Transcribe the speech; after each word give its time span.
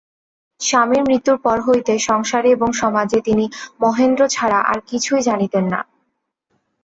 স্বামীর 0.61 1.01
মৃত্যুর 1.05 1.37
পর 1.37 1.57
হইতে 1.61 1.93
সংসারে 1.99 2.49
এবং 2.51 2.69
সমাজে 2.73 3.19
তিনি 3.21 3.45
মহেন্দ্র 3.81 4.21
ছাড়া 4.27 4.59
আর 4.71 4.77
কিছুই 4.89 5.21
জানিতেন 5.21 5.65
না। 5.73 5.79